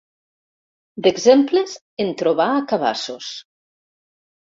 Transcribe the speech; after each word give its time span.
D'exemples, 1.09 1.77
en 2.07 2.11
trobà 2.25 2.51
a 2.57 2.67
cabassos. 2.75 3.33